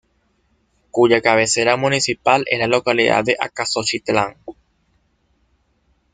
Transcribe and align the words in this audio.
Cuya 0.89 1.21
cabecera 1.21 1.77
municipal 1.77 2.43
es 2.47 2.57
la 2.57 2.65
localidad 2.65 3.23
de 3.23 3.37
Acaxochitlán. 3.39 4.35